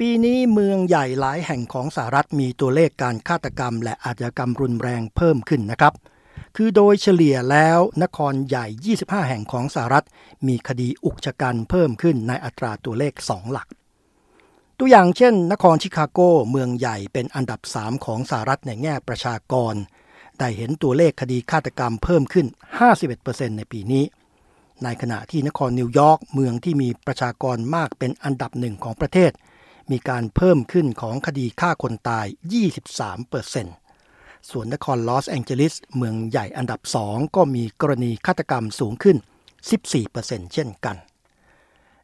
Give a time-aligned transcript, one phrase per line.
[0.00, 5.94] ปีนี้เมืองใหญ่หลายแห่งของสหรัฐมีตัวเลขการฆาตกรรม และอาชญากรรมรุนแรงเพิ่มขึ้นนะครับ
[6.56, 10.06] คือโดยเฉลี่ยแล้วนครใหญ่ 25 แห่งของสหรัฐ
[10.46, 13.68] มีคดีอุกฉกรรจ์เพิ่มขึ้นในอัตราตัวเลข 2 หลัก
[14.78, 16.20] ตัวอย่างเช่น นครชิคาโก
[16.50, 19.74] เมืองใหญ่เป็นอันดับ 3 ของสหรัฐในแง่ประชากร
[20.38, 22.46] ได้เห็นตัวเลขคดีฆาตกรรมเพิ่มขึ้น
[23.02, 24.04] 51%ในปีนี้
[24.84, 29.32] ในขณะที่นครนิวยอร์กเมืองที่มีประชากรมากเป็นอันดับหนึ่งของประเทศ
[29.90, 32.26] มีการเพิ่มขึ้นของคดีฆ่าคนตาย
[33.58, 39.16] 23%ส่วนนครลอสแองเจลิสเมืองใหญ่อันดับสองก็มีกรณีฆาตกรรมสูงขึ้น
[39.84, 40.96] 14%เช่นกัน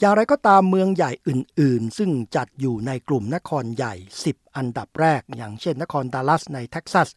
[0.00, 3.94] อย่างไรก็ตามเมืองใหญ่อื่น ๆ ซึ่งจัดอยู่ในกลุ่มนครใหญ่
[4.26, 7.08] 10 อันดับแรก อย่างเช่นนครดัลลัสในเท็กซัส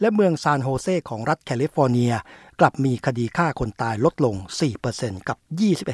[0.00, 2.12] และเมืองซานโฮเซของรัฐแคลิฟอร์เนีย
[2.60, 4.36] กลับมีคดีฆ่าคนตายลดลง
[4.82, 5.38] 4%กับ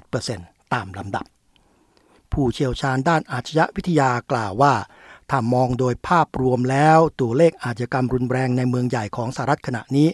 [0.09, 1.25] 21%ตามลำดับ
[2.35, 4.75] ผู้เชี่ยวชาญด้านอาชญาวิทยากล่าวว่า
[5.31, 10.09] ถ้ามองโดยภาพรวมแล้วตัวเลขอาชญากรรมรุนแรงในเมืองใหญ่ของสหรัฐขณะนี้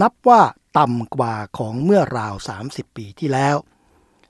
[0.00, 0.42] นับว่า
[0.78, 2.34] ต่ำกว่าของเมื่อราว
[2.66, 3.56] 30 ปีที่แล้ว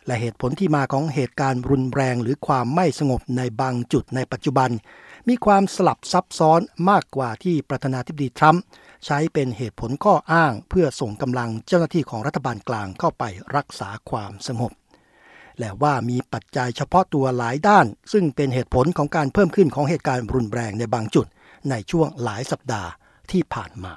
[0.06, 4.70] และเหตุผลที่มาของเหตุการณ์รุนแรงหรือความไม่สงบในบางจุดในปัจจุบัน
[5.28, 6.60] มีความสลับซับซ้อน
[6.90, 8.62] มากกว่าที่ประธานาธิบดีทรัมป์
[9.04, 13.24] ใช้เป็นเหตุผลข้ออ้างเพื่อส่งกำลังเจ้าหน้าที่ของรัฐบาลกลางเข้าไป
[13.56, 14.72] รักษาความสงบ
[15.60, 21.26] และว่ามีปัจจัยเฉพาะตัวหลายด้าน ซึ่งเป็นเหตุผลของการเพิ่มขึ้นของเหตุการณ์รุนแรงในบางจุด
[21.70, 22.90] ในช่วงหลายสัปดาห์
[23.30, 23.94] ที่ผ่านมา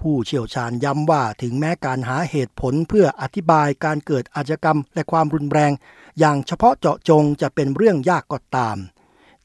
[0.00, 5.72] ผู้เชี่ยวชาญย้ำว่าถึงแม้การหาเหตุผลเพื่ออธิบายการเกิดอาชญากรรมและความรุนแรง
[6.18, 8.76] อย่างเฉพาะเจาะจงจะเป็นเรื่องยากก็ตาม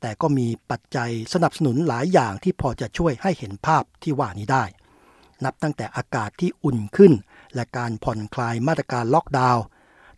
[0.02, 4.64] แต่ก็มีปัจจัยสนับสนุนหลายอย่างที่พอจะช่วยให้เห็นภาพที่ว่านี้ได้
[5.46, 7.14] นับตั้งแต่อากาศที่อุ่นขึ้น
[7.56, 9.64] และการผ่อนคลายมาตรการล็อกดาวน์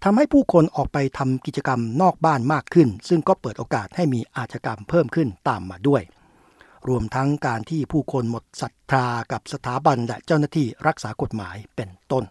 [0.05, 6.01] ทำให้ผู้คนออกไปทำกิจกรรมนอกบ้านมากขึ้น ซึ่งก็เปิดโอกาสให้มีอาชญากรรมเพิ่มขึ้นตามมาด้วย
[6.87, 12.23] รวมทั้งการที่ผู้คนหมดศรัทธากับสถาบันและเจ้าหน้าที่รักษากฎหมายเป็นต้น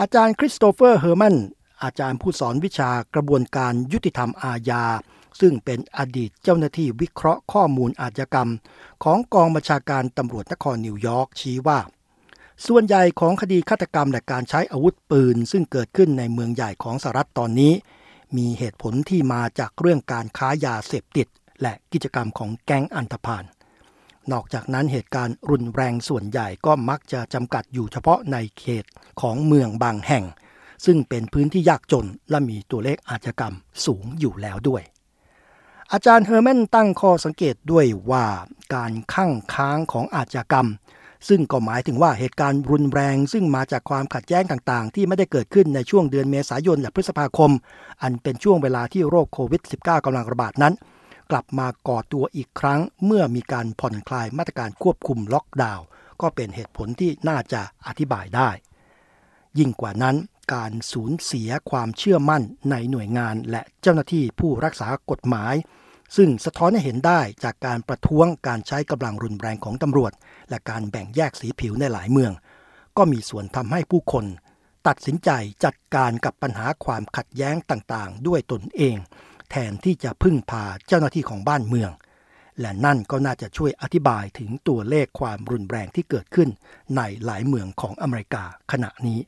[0.00, 1.36] อาจารย์คริสโตเฟอร์เฮอร์มัน
[1.82, 4.84] อาจารย์ผู้สอนวิชากระบวนการยุติธรรมอาญา
[5.40, 8.50] ซึ่งเป็นอดีตเจ้าหน้าที่วิเคราะห์ข้อมูลอาชญากรรม
[9.04, 11.78] ของกองบัญชาการตำรวจนครนิวยอร์กชี้ว่า
[12.66, 17.72] ส่วนใหญ่ของคดีฆาตกรรมและการใช้อาวุธปืน ซึ่งเกิดขึ้นในเมืองใหญ่ของสหรัฐตอนนี้
[18.36, 21.26] มีเหตุผลที่มาจากเรื่องการค้ายาเสพติด
[21.62, 23.44] และกิจกรรมของแก๊งอันธพาล
[24.32, 28.84] นอกจากนั้นเหตุการณ์รุนแรงส่วนใหญ่ก็มักจะจำกัดอยู่เฉพาะในเขต
[29.20, 30.24] ของเมืองบางแห่ง
[30.84, 33.54] ซึ่งเป็นพื้นที่ยากจนและมีตัวเลขอาชญากรรม
[33.86, 34.82] สูงอยู่แล้วด้วย
[35.92, 38.26] อาจารย์เฮอร์แมนตั้งข้อสังเกตด้วยว่า
[38.74, 40.68] การคั่งค้างของอาชญากรรม
[41.28, 47.50] ซึ่งก็หมายถึงว่าเหตุการณ์รุนแรง ซึ่งมาจากความขัดแย้งต่างๆ ที่ไม่ได้เกิดขึ้นในช่วงเดือนเมษายนและพฤษภาคม
[48.02, 50.74] อันเป็นช่วงเวลาที่โรคโควิด -19 กำลังระบาดนั้น
[51.30, 55.84] กลับมาก่อตัวอีกครั้งเมื่อมีการผ่อนคลายมาตรการควบคุมล็อกดาวน์
[56.20, 58.50] ก็เป็นเหตุผลที่น่าจะอธิบายได้
[59.58, 60.16] ยิ่งกว่านั้น
[60.54, 65.54] การสูญเสียความเชื่อมั่นในหน่วยงานและเจ้าหน้าที่ผู้รักษากฎหมาย
[66.16, 70.12] ซึ่งสะท้อนให้เห็นได้จากการประท้วงการใช้กำลังรุนแรงของตำรวจ
[70.50, 72.32] และการแบ่งแยกสีผิวในหลายเมือง
[72.96, 74.24] ก็มีส่วนทำให้ผู้คน
[74.86, 75.30] ตัดสินใจ
[75.64, 78.96] จัดการกับปัญหาความขัดแย้งต่างๆ ด้วยตนเอง
[79.50, 81.90] แทนที่จะพึ่งพาเจ้าหน้าที่ของบ้านเมือง
[82.60, 86.48] และนั่นก็น่าจะช่วยอธิบายถึงตัวเลขความรุนแรงที่เกิดขึ้น
[86.96, 89.18] ในหลายเมืองของอเมริกาขณะนี้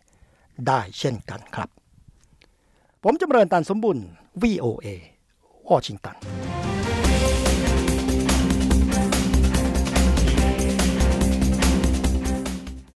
[0.68, 1.68] ได้เช่นกันครับ
[3.02, 3.98] ผมจำเริญตันสมบุญ
[4.42, 4.86] VOA
[5.70, 6.11] วอชิงตัน